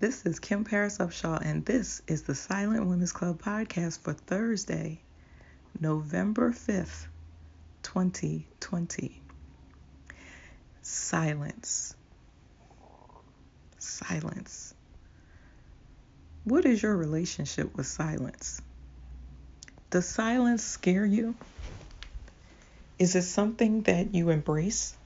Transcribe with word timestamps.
This 0.00 0.24
is 0.24 0.38
Kim 0.38 0.62
Paris 0.62 0.98
Upshaw, 0.98 1.44
and 1.44 1.64
this 1.64 2.02
is 2.06 2.22
the 2.22 2.34
Silent 2.36 2.86
Women's 2.86 3.10
Club 3.10 3.42
podcast 3.42 3.98
for 3.98 4.12
Thursday, 4.12 5.00
November 5.80 6.52
5th, 6.52 7.06
2020. 7.82 9.20
Silence. 10.82 11.96
Silence. 13.80 14.72
What 16.44 16.64
is 16.64 16.80
your 16.80 16.96
relationship 16.96 17.76
with 17.76 17.88
silence? 17.88 18.62
Does 19.90 20.06
silence 20.06 20.62
scare 20.62 21.06
you? 21.06 21.34
Is 23.00 23.16
it 23.16 23.22
something 23.22 23.82
that 23.82 24.14
you 24.14 24.30
embrace? 24.30 24.96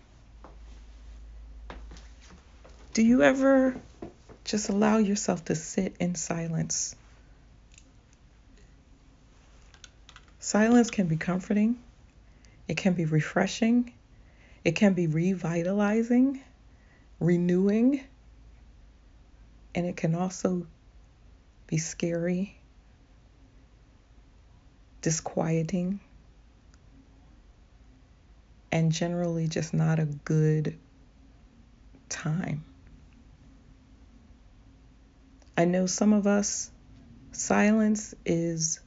Do 2.92 3.02
you 3.02 3.22
ever 3.22 3.74
just 4.44 4.68
allow 4.68 4.98
yourself 4.98 5.44
to 5.46 5.54
sit 5.54 5.94
in 6.00 6.14
silence? 6.14 6.96
Silence 10.40 10.90
can 10.90 11.06
be 11.06 11.16
comforting, 11.16 11.78
it 12.66 12.76
can 12.76 12.94
be 12.94 13.04
refreshing, 13.04 13.92
it 14.64 14.72
can 14.72 14.94
be 14.94 15.06
revitalizing, 15.06 16.40
renewing, 17.20 18.02
and 19.74 19.86
it 19.86 19.96
can 19.96 20.14
also 20.14 20.66
be 21.66 21.78
scary, 21.78 22.56
disquieting, 25.00 26.00
and 28.72 28.90
generally 28.90 29.46
just 29.46 29.72
not 29.72 29.98
a 29.98 30.06
good 30.06 30.78
time. 32.08 32.64
I 35.56 35.66
know 35.66 35.86
some 35.86 36.12
of 36.14 36.26
us, 36.26 36.70
silence 37.32 38.14
is 38.24 38.80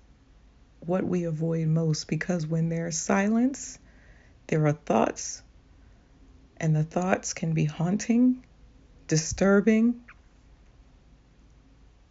what 0.80 1.04
we 1.04 1.26
avoid 1.26 1.68
most 1.68 2.08
because 2.08 2.48
when 2.48 2.70
there's 2.70 2.98
silence, 2.98 3.78
there 4.48 4.66
are 4.66 4.74
thoughts, 4.74 5.44
and 6.58 6.76
the 6.76 6.84
thoughts 6.84 7.34
can 7.34 7.54
be 7.54 7.66
haunting, 7.66 8.44
disturbing, 9.08 10.02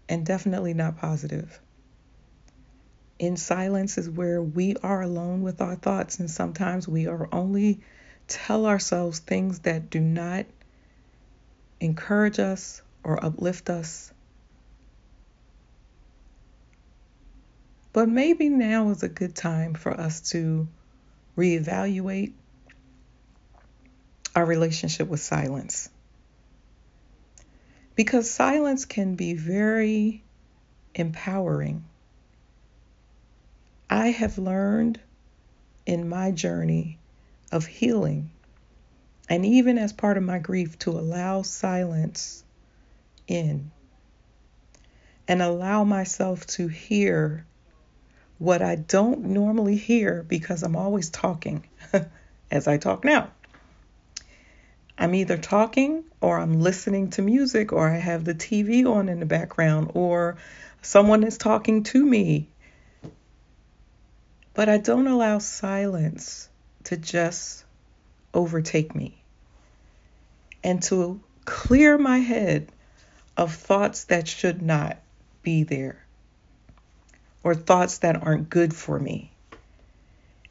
and 0.09 0.25
definitely 0.25 0.75
not 0.75 0.99
positive. 0.99 1.61
In 3.19 3.37
silence 3.37 3.99
is 3.99 4.09
where 4.09 4.43
we 4.43 4.77
are 4.83 5.03
alone 5.03 5.43
with 5.43 5.61
our 5.61 5.77
thoughts, 5.77 6.19
and 6.21 6.31
sometimes 6.31 6.87
we 6.87 7.07
are 7.07 7.29
only 7.33 7.81
tell 8.29 8.67
ourselves 8.67 9.19
things 9.19 9.61
that 9.61 9.91
do 9.91 10.01
not 10.01 10.47
encourage 11.81 12.39
us 12.39 12.83
or 13.03 13.25
uplift 13.25 13.69
us. 13.69 14.14
But 17.95 18.09
maybe 18.09 18.49
now 18.49 18.91
is 18.91 19.05
a 19.05 19.09
good 19.09 19.37
time 19.37 19.75
for 19.75 19.93
us 19.93 20.21
to 20.33 20.67
reevaluate 21.39 22.33
our 24.35 24.45
relationship 24.45 25.07
with 25.07 25.21
silence. 25.21 25.89
Because 27.95 28.29
silence 28.29 28.85
can 28.85 29.15
be 29.15 29.35
very 29.35 30.25
empowering. 30.97 31.85
I 33.89 34.09
have 34.09 34.39
learned 34.39 34.99
in 35.87 36.09
my 36.09 36.33
journey 36.33 36.99
of 37.53 37.65
healing, 37.65 38.33
and 39.29 39.47
even 39.47 39.79
as 39.79 39.93
part 39.93 40.17
of 40.17 40.25
my 40.25 40.41
grief, 40.41 40.81
to 40.81 40.91
allow 40.91 41.43
silence 41.43 42.43
in 43.29 43.71
and 45.29 45.41
allow 45.41 45.85
myself 45.85 46.45
to 46.49 46.67
hear 46.67 47.47
what 48.39 48.63
I 48.63 48.77
don't 48.77 49.27
normally 49.27 49.77
hear 49.77 50.23
because 50.23 50.63
I'm 50.63 50.77
always 50.77 51.11
talking 51.11 51.65
as 52.51 52.67
I 52.67 52.79
talk 52.79 53.05
now. 53.05 53.31
I'm 54.97 55.15
either 55.15 55.37
talking 55.37 56.05
or 56.21 56.39
I'm 56.39 56.61
listening 56.61 57.11
to 57.11 57.23
music 57.23 57.73
or 57.73 57.89
I 57.89 57.97
have 57.97 58.25
the 58.25 58.35
TV 58.35 58.87
on 58.87 59.09
in 59.09 59.21
the 59.21 59.27
background 59.27 59.93
or 59.95 60.37
someone 60.83 61.25
is 61.25 61.39
talking 61.39 61.83
to 61.85 62.05
me. 62.05 62.49
But 64.55 64.69
I 64.69 64.79
don't 64.79 65.09
allow 65.09 65.39
silence 65.39 66.49
to 66.85 66.97
just 66.97 67.65
overtake 68.33 68.95
me 68.95 69.21
and 70.63 70.83
to 70.85 71.21
clear 71.45 71.99
my 71.99 72.19
head 72.19 72.71
of 73.37 73.53
thoughts 73.53 74.05
that 74.05 74.29
should 74.29 74.63
not 74.63 74.99
be 75.43 75.65
there 75.65 76.04
or 77.45 77.55
thoughts 77.55 77.99
that 77.99 78.21
aren't 78.21 78.51
good 78.51 78.75
for 78.75 78.99
me. 78.99 79.31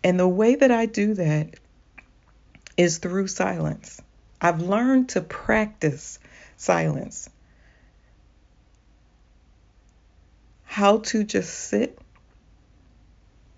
And 0.03 0.19
the 0.19 0.27
way 0.27 0.55
that 0.55 0.71
I 0.71 0.85
do 0.85 1.15
that 1.15 1.55
is 2.77 2.99
through 2.99 3.27
silence. 3.27 3.99
I've 4.39 4.61
learned 4.61 5.09
to 5.09 5.21
practice 5.21 6.19
silence. 6.55 7.29
How 10.65 10.99
to 10.99 11.23
just 11.23 11.53
sit 11.53 11.97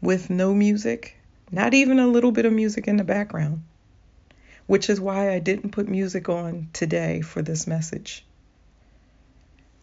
with 0.02 0.30
no 0.30 0.54
music, 0.54 1.18
not 1.52 1.74
even 1.74 2.00
a 2.00 2.08
little 2.08 2.32
bit 2.32 2.46
of 2.46 2.54
music 2.54 2.88
in 2.88 2.98
the 2.98 3.04
background, 3.04 3.64
which 4.68 4.90
is 4.90 5.00
why 5.00 5.34
I 5.34 5.40
didn't 5.40 5.72
put 5.72 5.90
music 5.90 6.30
on 6.30 6.70
today 6.74 7.22
for 7.22 7.42
this 7.42 7.68
message. 7.68 8.26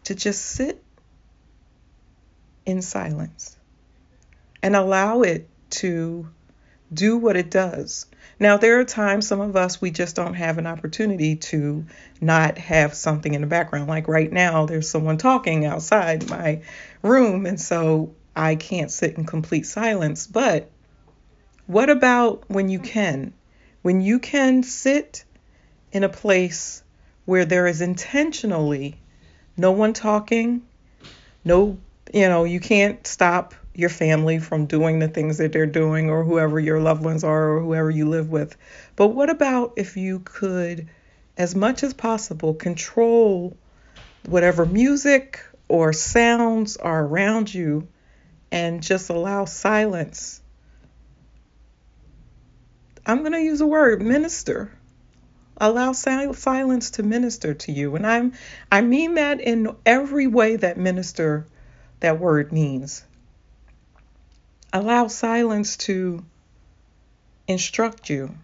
To 0.05 0.15
just 0.15 0.43
sit 0.43 0.81
in 2.65 2.81
silence 2.81 3.57
and 4.61 4.75
allow 4.75 5.21
it 5.21 5.49
to 5.69 6.27
do 6.93 7.17
what 7.17 7.35
it 7.35 7.49
does. 7.49 8.05
Now, 8.39 8.57
there 8.57 8.79
are 8.79 8.85
times 8.85 9.27
some 9.27 9.41
of 9.41 9.55
us 9.55 9.81
we 9.81 9.91
just 9.91 10.15
don't 10.15 10.33
have 10.35 10.57
an 10.57 10.67
opportunity 10.67 11.35
to 11.35 11.85
not 12.21 12.57
have 12.57 12.93
something 12.93 13.33
in 13.33 13.41
the 13.41 13.47
background. 13.47 13.87
Like 13.87 14.07
right 14.07 14.31
now, 14.31 14.65
there's 14.65 14.89
someone 14.89 15.17
talking 15.17 15.65
outside 15.65 16.29
my 16.29 16.61
room, 17.01 17.45
and 17.45 17.59
so 17.59 18.13
I 18.35 18.55
can't 18.55 18.91
sit 18.91 19.17
in 19.17 19.25
complete 19.25 19.65
silence. 19.65 20.27
But 20.27 20.69
what 21.67 21.89
about 21.89 22.43
when 22.49 22.69
you 22.69 22.79
can? 22.79 23.33
When 23.81 24.01
you 24.01 24.19
can 24.19 24.63
sit 24.63 25.23
in 25.91 26.03
a 26.03 26.09
place 26.09 26.83
where 27.25 27.45
there 27.45 27.67
is 27.67 27.81
intentionally 27.81 28.97
no 29.55 29.71
one 29.71 29.93
talking, 29.93 30.63
no, 31.45 31.77
you 32.13 32.29
know, 32.29 32.43
you 32.43 32.59
can't 32.59 33.05
stop 33.07 33.55
your 33.73 33.89
family 33.89 34.37
from 34.37 34.67
doing 34.67 34.99
the 34.99 35.07
things 35.07 35.39
that 35.39 35.51
they're 35.51 35.65
doing 35.65 36.11
or 36.11 36.23
whoever 36.23 36.59
your 36.59 36.79
loved 36.79 37.03
ones 37.03 37.23
are 37.23 37.53
or 37.53 37.59
whoever 37.59 37.89
you 37.89 38.07
live 38.07 38.29
with. 38.29 38.55
But 38.95 39.07
what 39.07 39.31
about 39.31 39.73
if 39.77 39.97
you 39.97 40.19
could, 40.19 40.87
as 41.37 41.55
much 41.55 41.81
as 41.81 41.93
possible, 41.95 42.53
control 42.53 43.57
whatever 44.27 44.63
music 44.65 45.43
or 45.67 45.91
sounds 45.91 46.77
are 46.77 47.03
around 47.03 47.51
you 47.51 47.87
and 48.51 48.83
just 48.83 49.09
allow 49.09 49.45
silence? 49.45 50.39
I'm 53.07 53.19
going 53.19 53.33
to 53.33 53.41
use 53.41 53.59
a 53.59 53.67
word 53.67 54.03
minister. 54.03 54.71
Allow 55.57 55.93
silence 55.93 56.91
to 56.91 57.03
minister 57.03 57.55
to 57.55 57.71
you. 57.71 57.95
And 57.95 58.05
I'm 58.05 58.33
I 58.71 58.81
mean 58.81 59.15
that 59.15 59.41
in 59.41 59.75
every 59.85 60.27
way 60.27 60.55
that 60.57 60.77
minister 60.77 61.47
that 61.99 62.19
word 62.19 62.51
means. 62.51 63.03
Allow 64.71 65.07
silence 65.07 65.77
to 65.77 66.23
instruct 67.47 68.09
you, 68.09 68.35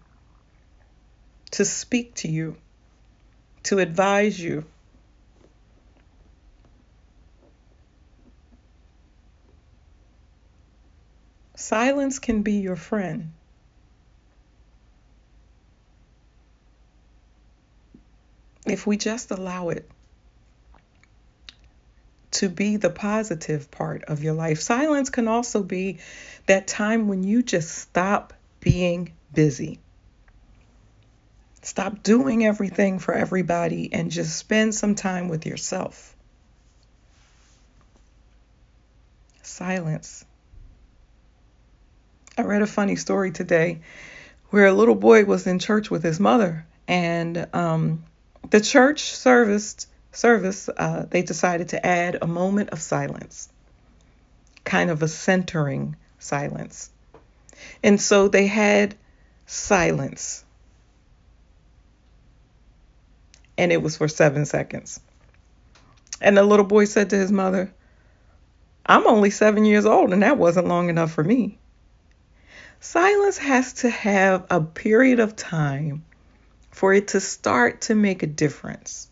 to 1.52 1.64
speak 1.64 2.14
to 2.16 2.28
you, 2.28 2.56
to 3.64 3.78
advise 3.78 4.38
you. 4.38 4.64
Silence 11.56 12.18
can 12.18 12.42
be 12.42 12.54
your 12.54 12.76
friend. 12.76 13.32
If 18.66 18.86
we 18.86 18.96
just 18.96 19.30
allow 19.30 19.70
it 19.70 19.90
to 22.40 22.48
be 22.48 22.78
the 22.78 22.88
positive 22.88 23.70
part 23.70 24.04
of 24.04 24.22
your 24.22 24.32
life. 24.32 24.60
Silence 24.60 25.10
can 25.10 25.28
also 25.28 25.62
be 25.62 25.98
that 26.46 26.66
time 26.66 27.06
when 27.06 27.22
you 27.22 27.42
just 27.42 27.70
stop 27.70 28.32
being 28.60 29.12
busy. 29.34 29.78
Stop 31.60 32.02
doing 32.02 32.46
everything 32.46 32.98
for 32.98 33.12
everybody 33.12 33.92
and 33.92 34.10
just 34.10 34.38
spend 34.38 34.74
some 34.74 34.94
time 34.94 35.28
with 35.28 35.44
yourself. 35.44 36.16
Silence. 39.42 40.24
I 42.38 42.42
read 42.42 42.62
a 42.62 42.66
funny 42.66 42.96
story 42.96 43.32
today 43.32 43.80
where 44.48 44.64
a 44.64 44.72
little 44.72 44.94
boy 44.94 45.26
was 45.26 45.46
in 45.46 45.58
church 45.58 45.90
with 45.90 46.02
his 46.02 46.18
mother, 46.18 46.64
and 46.88 47.46
um, 47.52 48.02
the 48.48 48.62
church 48.62 49.02
service 49.02 49.86
service, 50.12 50.68
uh, 50.68 51.06
they 51.08 51.22
decided 51.22 51.70
to 51.70 51.86
add 51.86 52.18
a 52.20 52.26
moment 52.26 52.70
of 52.70 52.80
silence, 52.80 53.48
kind 54.64 54.90
of 54.90 55.02
a 55.02 55.08
centering 55.08 55.96
silence. 56.18 56.90
And 57.82 58.00
so 58.00 58.28
they 58.28 58.46
had 58.46 58.96
silence. 59.46 60.44
And 63.56 63.72
it 63.72 63.82
was 63.82 63.96
for 63.96 64.08
seven 64.08 64.46
seconds. 64.46 65.00
And 66.20 66.36
the 66.36 66.42
little 66.42 66.64
boy 66.64 66.84
said 66.84 67.10
to 67.10 67.16
his 67.16 67.32
mother, 67.32 67.72
I'm 68.84 69.06
only 69.06 69.30
seven 69.30 69.64
years 69.64 69.86
old, 69.86 70.12
and 70.12 70.22
that 70.22 70.38
wasn't 70.38 70.68
long 70.68 70.88
enough 70.88 71.12
for 71.12 71.22
me. 71.22 71.58
Silence 72.80 73.36
has 73.38 73.74
to 73.74 73.90
have 73.90 74.46
a 74.50 74.60
period 74.60 75.20
of 75.20 75.36
time 75.36 76.04
for 76.70 76.94
it 76.94 77.08
to 77.08 77.20
start 77.20 77.82
to 77.82 77.94
make 77.94 78.22
a 78.22 78.26
difference. 78.26 79.09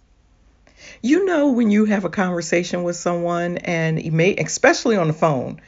You 1.03 1.25
know 1.25 1.53
when 1.53 1.71
you 1.71 1.85
have 1.87 2.05
a 2.05 2.11
conversation 2.11 2.83
with 2.83 2.97
someone 2.97 3.59
and 3.59 4.13
may 4.13 4.35
especially 4.37 4.97
on 4.97 5.09
the 5.09 5.13
phone, 5.13 5.61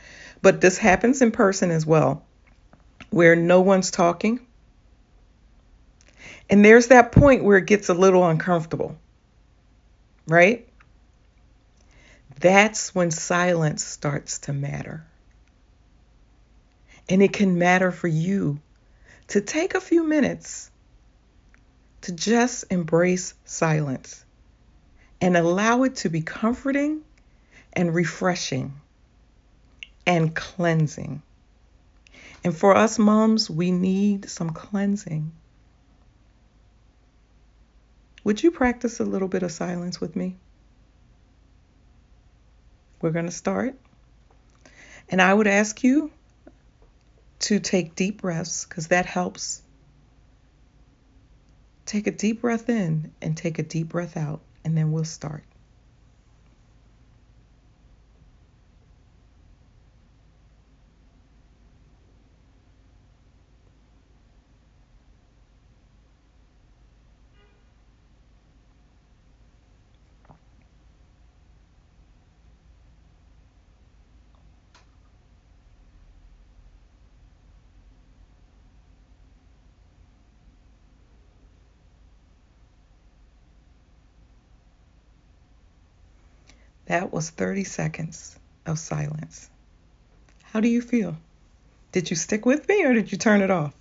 but 0.43 0.61
this 0.61 0.79
happens 0.79 1.23
in 1.23 1.31
person 1.31 1.71
as 1.71 1.87
well, 1.87 2.25
where 3.11 3.37
no 3.37 3.61
one's 3.61 3.91
talking. 3.91 4.41
And 6.49 6.65
there's 6.65 6.89
that 6.89 7.13
point 7.13 7.45
where 7.45 7.59
it 7.59 7.67
gets 7.67 7.89
a 7.89 7.95
little 7.95 8.27
uncomfortable. 8.27 8.97
Right? 10.27 10.69
That's 12.41 12.95
when 12.95 13.11
silence 13.11 13.85
starts 13.85 14.39
to 14.41 14.53
matter. 14.53 15.05
And 17.09 17.23
it 17.23 17.33
can 17.33 17.59
matter 17.59 17.91
for 17.91 18.09
you 18.09 18.61
to 19.29 19.41
take 19.41 19.75
a 19.75 19.81
few 19.81 20.05
minutes 20.05 20.71
to 22.03 22.13
just 22.13 22.65
embrace 22.71 23.35
silence 23.45 24.25
and 25.21 25.37
allow 25.37 25.83
it 25.85 25.97
to 25.97 26.09
be 26.09 26.23
comforting 26.23 27.03
and 27.73 27.95
refreshing 27.95 28.75
and 30.07 30.35
cleansing. 30.35 31.23
And 32.43 32.57
for 32.57 32.75
us 32.75 32.99
moms, 32.99 33.51
we 33.51 33.71
need 33.71 34.31
some 34.31 34.51
cleansing. 34.51 35.33
Would 38.25 38.43
you 38.43 38.51
practice 38.51 39.01
a 39.01 39.05
little 39.05 39.29
bit 39.29 39.43
of 39.43 39.53
silence 39.53 40.01
with 40.01 40.17
me? 40.17 40.37
We're 43.01 43.11
going 43.11 43.27
to 43.27 43.31
start. 43.31 43.75
And 45.09 45.21
I 45.21 45.33
would 45.33 45.47
ask 45.47 45.83
you 45.83 46.11
to 47.41 47.59
take 47.59 47.95
deep 47.95 48.21
breaths 48.21 48.65
because 48.65 48.89
that 48.89 49.07
helps. 49.07 49.63
Take 51.87 52.07
a 52.07 52.13
deep 52.13 52.43
breath 52.43 52.69
in 52.69 53.13
and 53.21 53.37
take 53.37 53.59
a 53.59 53.63
deep 53.63 53.89
breath 53.89 54.17
out, 54.17 54.41
and 54.65 54.77
then 54.77 54.93
we'll 54.93 55.05
start. 55.05 55.45
That 86.91 87.13
was 87.13 87.31
30 87.31 87.63
seconds 87.63 88.37
of 88.67 88.77
silence. 88.77 89.49
How 90.43 90.59
do 90.59 90.67
you 90.67 90.83
feel? 90.83 91.17
Did 91.93 92.11
you 92.11 92.17
stick 92.17 92.45
with 92.45 92.69
me 92.69 92.85
or 92.85 92.93
did 92.93 93.13
you 93.13 93.17
turn 93.17 93.43
it 93.43 93.51
off? 93.53 93.73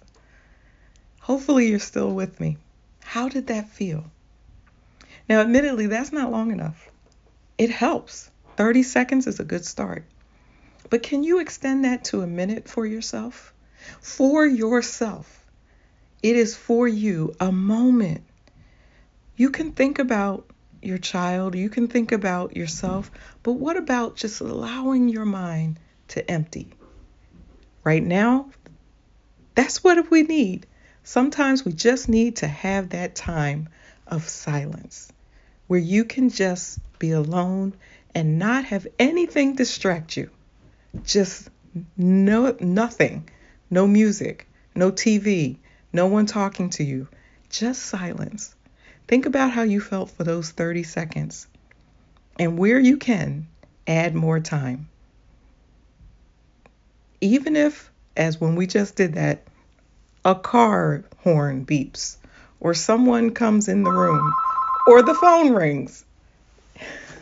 Hopefully, 1.22 1.70
you're 1.70 1.80
still 1.80 2.14
with 2.14 2.40
me. 2.40 2.58
How 3.00 3.28
did 3.28 3.48
that 3.48 3.70
feel? 3.70 4.04
Now, 5.28 5.42
admittedly, 5.42 5.88
that's 5.88 6.12
not 6.12 6.30
long 6.30 6.52
enough. 6.52 6.88
It 7.58 7.72
helps. 7.72 8.30
30 8.58 8.84
seconds 8.84 9.26
is 9.26 9.40
a 9.40 9.44
good 9.44 9.66
start. 9.66 10.04
But 10.92 11.02
can 11.02 11.24
you 11.24 11.40
extend 11.40 11.86
that 11.86 12.04
to 12.06 12.22
a 12.22 12.28
minute 12.28 12.70
for 12.70 12.86
yourself? 12.86 13.56
For 14.02 14.46
yourself. 14.46 15.44
It 16.22 16.36
is 16.36 16.56
for 16.56 16.88
you, 16.88 17.34
a 17.40 17.52
moment. 17.52 18.24
You 19.36 19.50
can 19.50 19.72
think 19.72 19.98
about 19.98 20.49
your 20.82 20.98
child, 20.98 21.56
you 21.56 21.70
can 21.70 21.88
think 21.88 22.12
about 22.12 22.56
yourself, 22.56 23.12
but 23.44 23.54
what 23.54 23.78
about 23.78 24.16
just 24.16 24.42
allowing 24.42 25.10
your 25.10 25.26
mind 25.26 25.80
to 26.10 26.30
empty? 26.30 26.70
Right 27.84 28.04
now, 28.04 28.50
that's 29.56 29.84
what 29.84 30.10
we 30.10 30.24
need. 30.24 30.68
Sometimes 31.04 31.66
we 31.66 31.74
just 31.74 32.10
need 32.10 32.38
to 32.38 32.48
have 32.48 32.90
that 32.90 33.16
time 33.16 33.70
of 34.08 34.28
silence 34.28 35.12
where 35.68 35.80
you 35.80 36.04
can 36.04 36.30
just 36.30 36.80
be 36.98 37.12
alone 37.12 37.74
and 38.16 38.40
not 38.40 38.66
have 38.66 38.88
anything 38.98 39.56
distract 39.56 40.18
you. 40.18 40.30
Just 41.04 41.50
no 41.96 42.56
nothing, 42.60 43.30
no 43.70 43.88
music, 43.88 44.48
no 44.76 44.92
TV, 44.92 45.58
no 45.94 46.08
one 46.08 46.26
talking 46.26 46.70
to 46.72 46.84
you, 46.84 47.08
just 47.50 47.84
silence. 47.84 48.56
Think 49.10 49.26
about 49.26 49.50
how 49.50 49.64
you 49.64 49.82
felt 49.82 50.12
for 50.12 50.24
those 50.24 50.52
30 50.52 50.84
seconds 50.84 51.48
and 52.38 52.60
where 52.60 52.78
you 52.78 52.98
can 52.98 53.48
add 53.88 54.14
more 54.14 54.40
time. 54.40 54.88
Even 57.20 57.56
if, 57.56 57.90
as 58.16 58.40
when 58.40 58.56
we 58.56 58.68
just 58.68 58.96
did 58.96 59.16
that, 59.16 59.42
a 60.24 60.36
car 60.36 61.04
horn 61.24 61.66
beeps, 61.66 62.18
or 62.60 62.76
someone 62.76 63.32
comes 63.32 63.68
in 63.68 63.82
the 63.82 63.90
room, 63.90 64.32
or 64.86 65.02
the 65.02 65.16
phone 65.16 65.54
rings, 65.54 66.06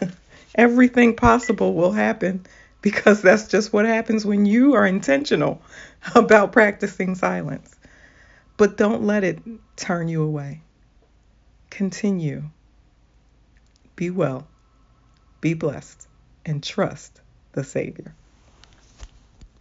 everything 0.56 1.16
possible 1.16 1.74
will 1.74 1.94
happen 1.94 2.46
because 2.82 3.22
that's 3.22 3.48
just 3.48 3.72
what 3.72 3.86
happens 3.86 4.26
when 4.26 4.46
you 4.46 4.74
are 4.74 4.86
intentional 4.86 5.62
about 6.16 6.52
practicing 6.52 7.16
silence. 7.16 7.74
But 8.58 8.76
don't 8.76 9.04
let 9.04 9.24
it 9.24 9.40
turn 9.78 10.10
you 10.10 10.24
away. 10.24 10.64
Continue. 11.78 12.42
Be 13.96 14.10
well, 14.10 14.48
be 15.42 15.54
blessed, 15.54 16.08
and 16.44 16.64
trust 16.64 17.22
the 17.52 17.64
Savior. 17.64 18.16